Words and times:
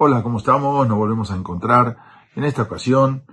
Hola, 0.00 0.22
¿cómo 0.22 0.38
estamos? 0.38 0.86
Nos 0.86 0.96
volvemos 0.96 1.32
a 1.32 1.34
encontrar. 1.34 1.96
En 2.36 2.44
esta 2.44 2.62
ocasión 2.62 3.24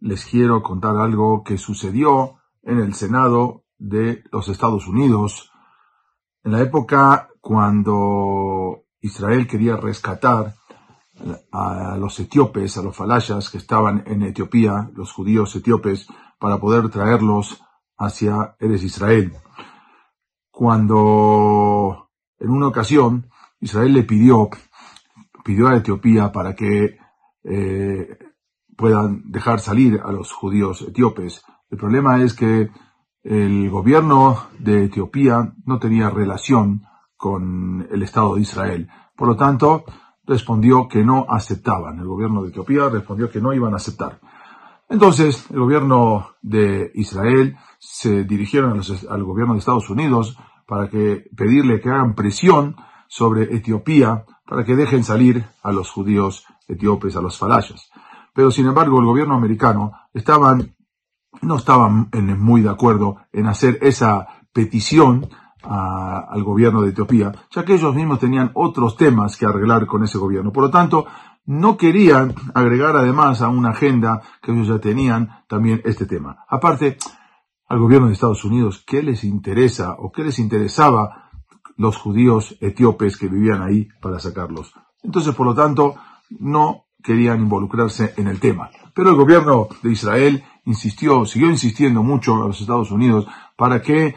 les 0.00 0.26
quiero 0.26 0.62
contar 0.62 0.98
algo 0.98 1.42
que 1.42 1.56
sucedió 1.56 2.40
en 2.62 2.78
el 2.78 2.92
Senado 2.92 3.64
de 3.78 4.22
los 4.30 4.48
Estados 4.48 4.86
Unidos 4.86 5.50
en 6.42 6.52
la 6.52 6.60
época 6.60 7.30
cuando 7.40 8.82
Israel 9.00 9.46
quería 9.46 9.78
rescatar 9.78 10.56
a 11.50 11.96
los 11.96 12.20
etíopes, 12.20 12.76
a 12.76 12.82
los 12.82 12.94
falayas 12.94 13.48
que 13.48 13.56
estaban 13.56 14.02
en 14.04 14.24
Etiopía, 14.24 14.90
los 14.92 15.10
judíos 15.10 15.56
etíopes, 15.56 16.06
para 16.38 16.60
poder 16.60 16.90
traerlos 16.90 17.62
hacia 17.96 18.56
Eres 18.60 18.82
Israel. 18.82 19.32
Cuando 20.50 22.10
en 22.38 22.50
una 22.50 22.68
ocasión 22.68 23.30
Israel 23.58 23.94
le 23.94 24.02
pidió 24.02 24.50
pidió 25.44 25.68
a 25.68 25.76
Etiopía 25.76 26.32
para 26.32 26.54
que 26.54 26.96
eh, 27.44 28.18
puedan 28.76 29.30
dejar 29.30 29.60
salir 29.60 30.00
a 30.04 30.10
los 30.10 30.32
judíos 30.32 30.82
etíopes. 30.82 31.44
El 31.70 31.78
problema 31.78 32.22
es 32.22 32.34
que 32.34 32.70
el 33.22 33.70
gobierno 33.70 34.48
de 34.58 34.84
Etiopía 34.84 35.54
no 35.64 35.78
tenía 35.78 36.10
relación 36.10 36.82
con 37.16 37.86
el 37.90 38.02
Estado 38.02 38.34
de 38.34 38.42
Israel. 38.42 38.88
Por 39.16 39.28
lo 39.28 39.36
tanto, 39.36 39.84
respondió 40.26 40.88
que 40.88 41.04
no 41.04 41.26
aceptaban. 41.28 41.98
El 41.98 42.06
gobierno 42.06 42.42
de 42.42 42.48
Etiopía 42.48 42.88
respondió 42.88 43.30
que 43.30 43.40
no 43.40 43.52
iban 43.52 43.72
a 43.74 43.76
aceptar. 43.76 44.20
Entonces, 44.88 45.46
el 45.50 45.60
gobierno 45.60 46.30
de 46.42 46.90
Israel 46.94 47.56
se 47.78 48.24
dirigieron 48.24 48.80
al 49.08 49.24
gobierno 49.24 49.54
de 49.54 49.60
Estados 49.60 49.88
Unidos 49.88 50.38
para 50.66 50.88
que 50.88 51.24
pedirle 51.36 51.80
que 51.80 51.90
hagan 51.90 52.14
presión 52.14 52.76
sobre 53.08 53.54
Etiopía 53.54 54.24
para 54.46 54.64
que 54.64 54.76
dejen 54.76 55.04
salir 55.04 55.44
a 55.62 55.72
los 55.72 55.90
judíos 55.90 56.44
etíopes, 56.68 57.16
a 57.16 57.20
los 57.20 57.38
falayas. 57.38 57.90
Pero 58.34 58.50
sin 58.50 58.66
embargo, 58.66 58.98
el 58.98 59.06
gobierno 59.06 59.34
americano 59.34 59.92
estaban, 60.12 60.74
no 61.42 61.56
estaban 61.56 62.10
muy 62.38 62.62
de 62.62 62.70
acuerdo 62.70 63.16
en 63.32 63.46
hacer 63.46 63.78
esa 63.82 64.26
petición 64.52 65.28
al 65.62 66.42
gobierno 66.42 66.82
de 66.82 66.90
Etiopía, 66.90 67.32
ya 67.50 67.64
que 67.64 67.74
ellos 67.74 67.94
mismos 67.94 68.18
tenían 68.18 68.50
otros 68.54 68.96
temas 68.96 69.36
que 69.36 69.46
arreglar 69.46 69.86
con 69.86 70.04
ese 70.04 70.18
gobierno. 70.18 70.52
Por 70.52 70.64
lo 70.64 70.70
tanto, 70.70 71.06
no 71.46 71.76
querían 71.76 72.34
agregar 72.54 72.96
además 72.96 73.40
a 73.40 73.48
una 73.48 73.70
agenda 73.70 74.20
que 74.42 74.52
ellos 74.52 74.68
ya 74.68 74.78
tenían 74.78 75.44
también 75.48 75.80
este 75.84 76.06
tema. 76.06 76.44
Aparte, 76.48 76.98
al 77.68 77.78
gobierno 77.78 78.08
de 78.08 78.12
Estados 78.12 78.44
Unidos, 78.44 78.84
¿qué 78.86 79.02
les 79.02 79.24
interesa 79.24 79.94
o 79.98 80.12
qué 80.12 80.22
les 80.22 80.38
interesaba 80.38 81.30
los 81.76 81.96
judíos 81.96 82.56
etíopes 82.60 83.16
que 83.16 83.28
vivían 83.28 83.62
ahí 83.62 83.88
para 84.00 84.18
sacarlos. 84.18 84.72
Entonces, 85.02 85.34
por 85.34 85.46
lo 85.46 85.54
tanto, 85.54 85.96
no 86.30 86.86
querían 87.02 87.40
involucrarse 87.40 88.14
en 88.16 88.28
el 88.28 88.40
tema. 88.40 88.70
Pero 88.94 89.10
el 89.10 89.16
gobierno 89.16 89.68
de 89.82 89.92
Israel 89.92 90.44
insistió, 90.64 91.26
siguió 91.26 91.50
insistiendo 91.50 92.02
mucho 92.02 92.34
a 92.36 92.48
los 92.48 92.60
Estados 92.60 92.90
Unidos 92.90 93.26
para 93.56 93.82
que 93.82 94.14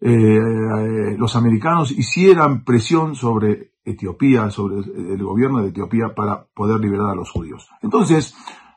eh, 0.00 1.16
los 1.18 1.36
americanos 1.36 1.90
hicieran 1.90 2.64
presión 2.64 3.14
sobre 3.14 3.72
Etiopía, 3.84 4.50
sobre 4.50 4.76
el 4.76 5.22
gobierno 5.22 5.60
de 5.60 5.68
Etiopía 5.68 6.14
para 6.14 6.46
poder 6.54 6.80
liberar 6.80 7.10
a 7.10 7.14
los 7.14 7.30
judíos. 7.30 7.68
Entonces, 7.82 8.34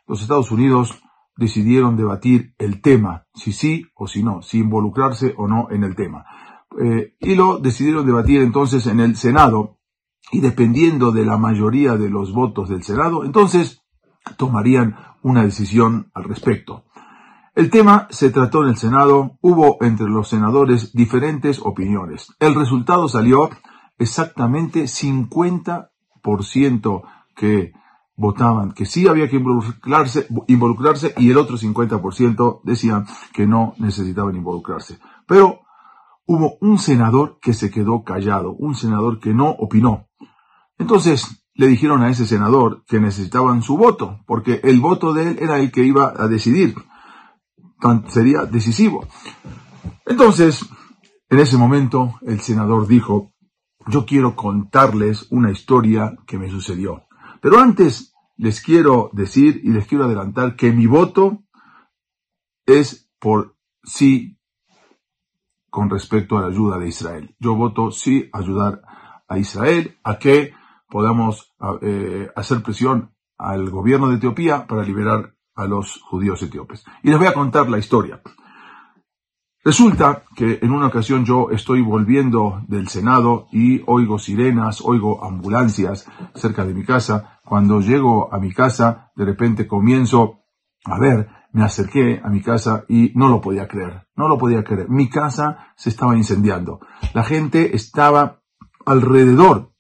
los 0.08 0.22
Estados 0.22 0.52
Unidos 0.52 1.02
decidieron 1.38 1.96
debatir 1.96 2.54
el 2.58 2.82
tema, 2.82 3.26
si 3.34 3.54
sí 3.54 3.86
o 3.96 4.08
si 4.08 4.24
no, 4.24 4.42
si 4.42 4.60
involucrarse 4.60 5.34
o 5.38 5.48
no 5.48 5.68
en 5.70 5.84
el 5.84 5.96
tema. 5.96 6.26
Eh, 6.80 7.16
y 7.20 7.36
lo 7.36 7.60
decidieron 7.60 8.06
debatir 8.06 8.42
entonces 8.42 8.86
en 8.88 9.00
el 9.00 9.16
Senado 9.16 9.78
y 10.32 10.42
dependiendo 10.42 11.12
de 11.12 11.26
la 11.26 11.38
mayoría 11.38 11.96
de 11.96 12.10
los 12.10 12.34
votos 12.34 12.68
del 12.70 12.84
Senado, 12.84 13.24
entonces 13.24 13.84
tomarían 14.36 14.98
una 15.24 15.44
decisión 15.44 16.12
al 16.14 16.26
respecto. 16.26 16.84
El 17.56 17.70
tema 17.72 18.08
se 18.12 18.30
trató 18.30 18.62
en 18.64 18.70
el 18.70 18.78
Senado, 18.78 19.38
hubo 19.42 19.78
entre 19.82 20.08
los 20.08 20.30
senadores 20.30 20.94
diferentes 20.94 21.60
opiniones. 21.64 22.28
El 22.40 22.54
resultado 22.54 23.08
salió 23.08 23.50
exactamente 23.98 24.84
50% 24.84 27.02
que 27.36 27.74
votaban 28.16 28.74
que 28.74 28.86
sí 28.86 29.08
había 29.08 29.28
que 29.30 29.38
involucrarse, 29.38 30.28
involucrarse 30.48 31.16
y 31.18 31.32
el 31.32 31.38
otro 31.38 31.58
50% 31.58 32.62
decían 32.64 33.08
que 33.34 33.48
no 33.48 33.74
necesitaban 33.78 34.36
involucrarse. 34.36 35.00
Pero 35.26 35.62
hubo 36.28 36.58
un 36.62 36.78
senador 36.78 37.40
que 37.42 37.54
se 37.54 37.72
quedó 37.72 38.04
callado, 38.04 38.54
un 38.54 38.76
senador 38.76 39.20
que 39.20 39.34
no 39.34 39.50
opinó. 39.50 40.08
Entonces 40.78 41.44
le 41.56 41.68
dijeron 41.68 42.04
a 42.04 42.10
ese 42.10 42.28
senador 42.28 42.84
que 42.86 43.00
necesitaban 43.00 43.64
su 43.64 43.78
voto, 43.78 44.20
porque 44.28 44.60
el 44.64 44.80
voto 44.80 45.14
de 45.14 45.30
él 45.30 45.38
era 45.42 45.58
el 45.58 45.72
que 45.72 45.84
iba 45.84 46.14
a 46.16 46.28
decidir, 46.28 46.76
sería 48.10 48.44
decisivo. 48.44 49.08
Entonces, 50.06 50.66
en 51.30 51.40
ese 51.40 51.58
momento, 51.58 52.16
el 52.22 52.42
senador 52.42 52.88
dijo, 52.88 53.34
yo 53.88 54.06
quiero 54.06 54.36
contarles 54.36 55.28
una 55.32 55.52
historia 55.52 56.16
que 56.28 56.38
me 56.38 56.50
sucedió. 56.50 57.08
Pero 57.42 57.60
antes 57.60 58.14
les 58.36 58.62
quiero 58.62 59.10
decir 59.14 59.62
y 59.64 59.70
les 59.70 59.88
quiero 59.88 60.04
adelantar 60.04 60.56
que 60.56 60.72
mi 60.72 60.86
voto 60.86 61.44
es 62.66 63.10
por 63.20 63.56
sí 63.84 64.37
con 65.78 65.92
respecto 65.92 66.40
a 66.40 66.42
la 66.42 66.48
ayuda 66.48 66.80
de 66.80 66.88
Israel. 66.88 67.36
Yo 67.40 67.54
voto 67.54 67.92
sí 67.92 68.32
ayudar 68.34 68.82
a 69.28 69.38
Israel 69.38 69.96
a 70.04 70.18
que 70.18 70.52
podamos 70.90 71.54
eh, 71.84 72.32
hacer 72.36 72.64
presión 72.64 73.14
al 73.38 73.70
gobierno 73.70 74.08
de 74.08 74.16
Etiopía 74.16 74.66
para 74.66 74.82
liberar 74.82 75.36
a 75.54 75.68
los 75.68 76.02
judíos 76.02 76.42
etíopes. 76.42 76.84
Y 77.04 77.12
les 77.12 77.20
voy 77.20 77.28
a 77.28 77.34
contar 77.36 77.70
la 77.70 77.78
historia. 77.78 78.20
Resulta 79.64 80.24
que 80.36 80.58
en 80.64 80.72
una 80.72 80.88
ocasión 80.88 81.26
yo 81.26 81.52
estoy 81.52 81.84
volviendo 81.84 82.64
del 82.68 82.88
Senado 82.88 83.46
y 83.52 83.84
oigo 83.86 84.18
sirenas, 84.18 84.82
oigo 84.84 85.24
ambulancias 85.24 86.10
cerca 86.34 86.66
de 86.66 86.74
mi 86.74 86.86
casa. 86.86 87.40
Cuando 87.46 87.82
llego 87.82 88.34
a 88.34 88.40
mi 88.40 88.52
casa, 88.52 89.12
de 89.16 89.26
repente 89.26 89.68
comienzo 89.68 90.40
a 90.86 90.98
ver 90.98 91.30
me 91.58 91.64
acerqué 91.64 92.22
a 92.24 92.30
mi 92.30 92.44
casa 92.44 92.86
y 92.88 93.12
no 93.16 93.30
lo 93.30 93.42
podía 93.42 93.68
creer, 93.68 94.06
no 94.16 94.28
lo 94.28 94.38
podía 94.38 94.64
creer. 94.64 94.90
Mi 94.90 95.10
casa 95.10 95.74
se 95.76 95.90
estaba 95.90 96.16
incendiando. 96.16 96.82
La 97.16 97.24
gente 97.24 97.76
estaba 97.76 98.44
alrededor 98.86 99.72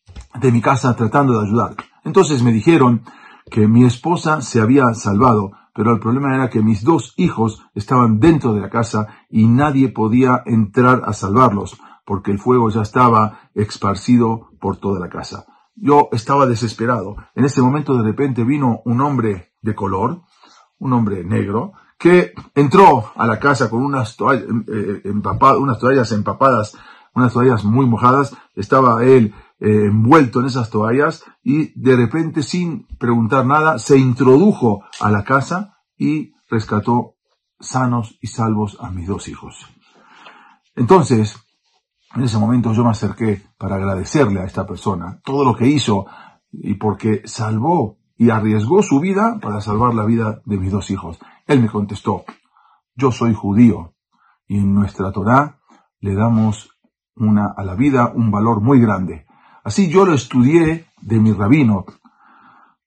de 0.41 0.51
mi 0.51 0.59
casa 0.59 0.95
tratando 0.95 1.39
de 1.39 1.45
ayudar. 1.45 1.75
Entonces 2.03 2.41
me 2.41 2.51
dijeron 2.51 3.03
que 3.51 3.67
mi 3.67 3.85
esposa 3.85 4.41
se 4.41 4.59
había 4.59 4.91
salvado, 4.95 5.51
pero 5.75 5.91
el 5.91 5.99
problema 5.99 6.33
era 6.33 6.49
que 6.49 6.63
mis 6.63 6.83
dos 6.83 7.13
hijos 7.15 7.63
estaban 7.75 8.19
dentro 8.19 8.55
de 8.55 8.61
la 8.61 8.71
casa 8.71 9.09
y 9.29 9.47
nadie 9.47 9.89
podía 9.89 10.41
entrar 10.47 11.03
a 11.05 11.13
salvarlos, 11.13 11.79
porque 12.07 12.31
el 12.31 12.39
fuego 12.39 12.71
ya 12.71 12.81
estaba 12.81 13.51
esparcido 13.53 14.49
por 14.59 14.77
toda 14.77 14.99
la 14.99 15.09
casa. 15.09 15.45
Yo 15.75 16.09
estaba 16.11 16.47
desesperado. 16.47 17.17
En 17.35 17.45
ese 17.45 17.61
momento 17.61 17.95
de 17.95 18.03
repente 18.03 18.44
vino 18.44 18.81
un 18.83 18.99
hombre 18.99 19.51
de 19.61 19.75
color, 19.75 20.23
un 20.79 20.93
hombre 20.93 21.23
negro, 21.23 21.73
que 21.97 22.33
entró 22.53 23.11
a 23.15 23.25
la 23.25 23.39
casa 23.39 23.69
con 23.69 23.83
unas 23.83 24.15
toallas, 24.15 24.45
eh, 24.67 25.01
empapadas, 25.05 25.57
unas 25.59 25.79
toallas 25.79 26.11
empapadas, 26.11 26.77
unas 27.15 27.33
toallas 27.33 27.63
muy 27.63 27.85
mojadas, 27.88 28.35
estaba 28.55 29.03
él 29.03 29.33
eh, 29.59 29.85
envuelto 29.88 30.39
en 30.39 30.45
esas 30.45 30.69
toallas 30.69 31.23
y 31.43 31.71
de 31.79 31.95
repente 31.95 32.43
sin 32.43 32.85
preguntar 32.99 33.43
nada 33.45 33.79
se 33.79 33.97
introdujo 33.97 34.83
a 34.99 35.09
la 35.09 35.23
casa 35.23 35.79
y 35.97 36.33
rescató 36.47 37.15
sanos 37.59 38.19
y 38.21 38.27
salvos 38.27 38.77
a 38.79 38.91
mis 38.91 39.07
dos 39.07 39.27
hijos. 39.27 39.65
Entonces, 40.75 41.35
en 42.15 42.23
ese 42.23 42.38
momento 42.38 42.71
yo 42.71 42.83
me 42.83 42.91
acerqué 42.91 43.41
para 43.57 43.77
agradecerle 43.77 44.41
a 44.41 44.45
esta 44.45 44.68
persona 44.68 45.19
todo 45.23 45.44
lo 45.44 45.56
que 45.56 45.68
hizo 45.68 46.06
y 46.51 46.75
porque 46.75 47.23
salvó 47.25 47.96
y 48.18 48.30
arriesgó 48.30 48.81
su 48.81 49.00
vida 49.00 49.40
para 49.42 49.62
salvar 49.62 49.94
la 49.94 50.06
vida 50.06 50.42
de 50.46 50.58
mis 50.58 50.72
dos 50.72 50.90
hijos. 50.90 51.19
Él 51.46 51.62
me 51.62 51.69
contestó, 51.69 52.25
yo 52.96 53.12
soy 53.12 53.34
judío 53.34 53.94
y 54.48 54.58
en 54.58 54.74
nuestra 54.74 55.12
Torah 55.12 55.60
le 56.00 56.16
damos 56.16 56.69
una, 57.16 57.54
a 57.56 57.64
la 57.64 57.75
vida 57.75 58.12
un 58.14 58.31
valor 58.31 58.62
muy 58.62 58.80
grande. 58.80 59.25
Así 59.64 59.90
yo 59.90 60.06
lo 60.06 60.14
estudié 60.14 60.88
de 61.02 61.19
mi 61.19 61.34
rabino, 61.34 61.86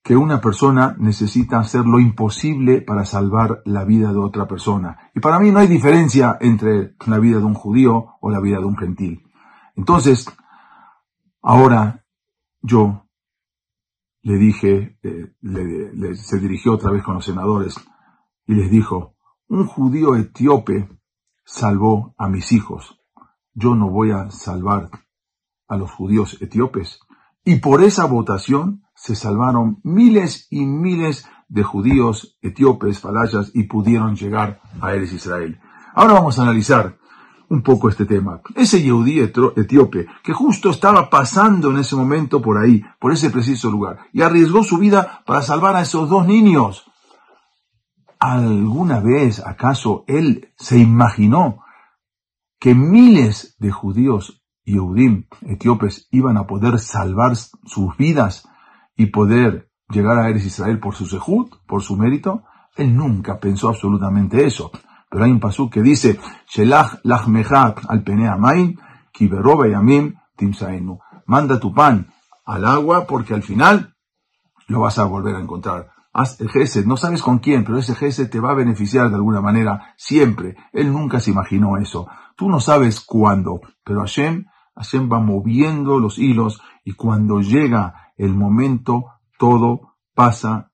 que 0.02 0.16
una 0.16 0.40
persona 0.40 0.96
necesita 0.98 1.58
hacer 1.58 1.84
lo 1.84 2.00
imposible 2.00 2.80
para 2.80 3.04
salvar 3.04 3.60
la 3.66 3.84
vida 3.84 4.12
de 4.12 4.18
otra 4.18 4.48
persona. 4.48 5.10
Y 5.14 5.20
para 5.20 5.38
mí 5.38 5.50
no 5.50 5.58
hay 5.58 5.68
diferencia 5.68 6.38
entre 6.40 6.94
la 7.06 7.18
vida 7.18 7.38
de 7.38 7.44
un 7.44 7.54
judío 7.54 8.16
o 8.20 8.30
la 8.30 8.40
vida 8.40 8.58
de 8.58 8.64
un 8.64 8.76
gentil. 8.76 9.22
Entonces, 9.76 10.26
ahora 11.42 12.04
yo 12.62 13.04
le 14.22 14.36
dije, 14.36 14.98
eh, 15.02 15.34
se 16.14 16.38
dirigió 16.38 16.74
otra 16.74 16.90
vez 16.90 17.02
con 17.02 17.14
los 17.14 17.24
senadores 17.24 17.74
y 18.46 18.54
les 18.54 18.70
dijo, 18.70 19.16
un 19.48 19.66
judío 19.66 20.16
etíope 20.16 20.88
salvó 21.44 22.14
a 22.18 22.28
mis 22.28 22.52
hijos. 22.52 23.00
Yo 23.54 23.74
no 23.74 23.90
voy 23.90 24.12
a 24.12 24.30
salvar 24.30 24.90
a 25.68 25.76
los 25.76 25.90
judíos 25.90 26.36
etíopes. 26.40 27.00
Y 27.44 27.56
por 27.56 27.82
esa 27.82 28.04
votación 28.04 28.82
se 28.94 29.14
salvaron 29.14 29.80
miles 29.82 30.46
y 30.50 30.66
miles 30.66 31.26
de 31.48 31.62
judíos, 31.62 32.38
etíopes, 32.42 33.00
falayas 33.00 33.50
y 33.54 33.64
pudieron 33.64 34.14
llegar 34.14 34.60
a 34.80 34.94
Eres 34.94 35.12
Israel. 35.12 35.58
Ahora 35.94 36.14
vamos 36.14 36.38
a 36.38 36.42
analizar 36.42 36.99
un 37.50 37.62
poco 37.62 37.88
este 37.88 38.06
tema. 38.06 38.40
Ese 38.54 38.80
Yehudí 38.80 39.18
etíope 39.20 40.06
que 40.22 40.32
justo 40.32 40.70
estaba 40.70 41.10
pasando 41.10 41.70
en 41.70 41.78
ese 41.78 41.96
momento 41.96 42.40
por 42.40 42.56
ahí, 42.56 42.82
por 42.98 43.12
ese 43.12 43.28
preciso 43.30 43.70
lugar, 43.70 43.98
y 44.12 44.22
arriesgó 44.22 44.62
su 44.62 44.78
vida 44.78 45.22
para 45.26 45.42
salvar 45.42 45.74
a 45.76 45.82
esos 45.82 46.08
dos 46.08 46.26
niños. 46.26 46.84
¿Alguna 48.20 49.00
vez 49.00 49.44
acaso 49.44 50.04
él 50.06 50.52
se 50.56 50.78
imaginó 50.78 51.64
que 52.60 52.74
miles 52.74 53.56
de 53.58 53.72
judíos 53.72 54.42
Yehudim 54.64 55.26
etíopes 55.42 56.06
iban 56.10 56.36
a 56.36 56.46
poder 56.46 56.78
salvar 56.78 57.34
sus 57.34 57.96
vidas 57.96 58.48
y 58.94 59.06
poder 59.06 59.70
llegar 59.88 60.18
a 60.18 60.28
Eres 60.28 60.44
Israel 60.46 60.78
por 60.78 60.94
su 60.94 61.06
sehut, 61.06 61.52
por 61.66 61.82
su 61.82 61.96
mérito? 61.96 62.44
Él 62.76 62.94
nunca 62.94 63.40
pensó 63.40 63.70
absolutamente 63.70 64.46
eso. 64.46 64.70
Pero 65.10 65.24
hay 65.24 65.32
un 65.32 65.40
pasú 65.40 65.68
que 65.68 65.82
dice, 65.82 66.18
Shelach 66.48 67.00
al. 70.62 71.00
Manda 71.26 71.60
tu 71.60 71.74
pan 71.74 72.06
al 72.46 72.64
agua 72.64 73.06
porque 73.06 73.34
al 73.34 73.42
final 73.42 73.94
lo 74.68 74.80
vas 74.80 74.98
a 74.98 75.04
volver 75.04 75.34
a 75.34 75.40
encontrar. 75.40 75.90
Haz 76.12 76.40
el 76.40 76.48
Gesed, 76.48 76.86
no 76.86 76.96
sabes 76.96 77.22
con 77.22 77.38
quién, 77.38 77.64
pero 77.64 77.78
ese 77.78 77.94
Gesed 77.94 78.30
te 78.30 78.40
va 78.40 78.50
a 78.50 78.54
beneficiar 78.54 79.10
de 79.10 79.16
alguna 79.16 79.40
manera 79.40 79.94
siempre. 79.96 80.56
Él 80.72 80.92
nunca 80.92 81.20
se 81.20 81.30
imaginó 81.30 81.76
eso. 81.76 82.08
Tú 82.36 82.48
no 82.48 82.60
sabes 82.60 83.00
cuándo, 83.00 83.60
pero 83.84 84.00
Hashem, 84.00 84.46
Hashem 84.76 85.12
va 85.12 85.20
moviendo 85.20 85.98
los 85.98 86.18
hilos 86.18 86.60
y 86.84 86.92
cuando 86.92 87.40
llega 87.40 88.12
el 88.16 88.34
momento, 88.34 89.06
todo 89.38 89.96
pasa 90.14 90.69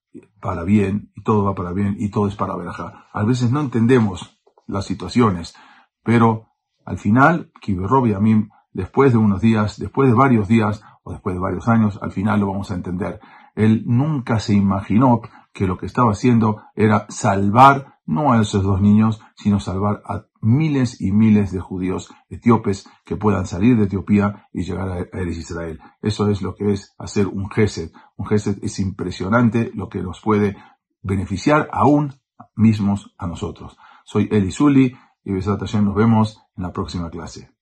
para 0.46 0.62
bien 0.62 1.10
y 1.16 1.22
todo 1.24 1.42
va 1.42 1.56
para 1.56 1.72
bien 1.72 1.96
y 1.98 2.08
todo 2.08 2.28
es 2.28 2.36
para 2.36 2.54
veraja. 2.54 3.08
A 3.12 3.24
veces 3.24 3.50
no 3.50 3.58
entendemos 3.58 4.38
las 4.68 4.86
situaciones, 4.86 5.56
pero 6.04 6.46
al 6.84 6.98
final, 6.98 7.50
Kiberob 7.60 8.06
y 8.06 8.12
Amim, 8.12 8.50
después 8.72 9.10
de 9.10 9.18
unos 9.18 9.40
días, 9.40 9.76
después 9.76 10.08
de 10.08 10.14
varios 10.14 10.46
días 10.46 10.84
o 11.02 11.10
después 11.10 11.34
de 11.34 11.40
varios 11.40 11.66
años, 11.66 11.98
al 12.00 12.12
final 12.12 12.38
lo 12.38 12.46
vamos 12.46 12.70
a 12.70 12.74
entender. 12.74 13.18
Él 13.56 13.82
nunca 13.86 14.38
se 14.38 14.54
imaginó 14.54 15.20
que 15.52 15.66
lo 15.66 15.78
que 15.78 15.86
estaba 15.86 16.12
haciendo 16.12 16.62
era 16.76 17.06
salvar 17.08 17.96
no 18.06 18.32
a 18.32 18.40
esos 18.40 18.62
dos 18.62 18.80
niños, 18.80 19.20
sino 19.34 19.58
salvar 19.58 20.00
a 20.06 20.26
miles 20.46 21.00
y 21.00 21.12
miles 21.12 21.50
de 21.50 21.60
judíos 21.60 22.14
etíopes 22.30 22.88
que 23.04 23.16
puedan 23.16 23.46
salir 23.46 23.76
de 23.76 23.84
Etiopía 23.84 24.48
y 24.52 24.62
llegar 24.62 24.88
a 24.88 25.00
Eres 25.18 25.36
Israel. 25.36 25.80
Eso 26.00 26.30
es 26.30 26.40
lo 26.40 26.54
que 26.54 26.72
es 26.72 26.94
hacer 26.98 27.26
un 27.26 27.50
Gesed. 27.50 27.90
Un 28.16 28.26
Gesed 28.26 28.58
es 28.62 28.78
impresionante 28.78 29.72
lo 29.74 29.88
que 29.88 30.02
nos 30.02 30.20
puede 30.20 30.56
beneficiar 31.02 31.68
aún 31.72 32.14
mismos 32.54 33.14
a 33.18 33.26
nosotros. 33.26 33.76
Soy 34.04 34.28
Eli 34.30 34.52
Zuli 34.52 34.96
y 35.24 35.32
Besat 35.32 35.60
nos 35.60 35.94
vemos 35.94 36.38
en 36.56 36.62
la 36.62 36.72
próxima 36.72 37.10
clase. 37.10 37.55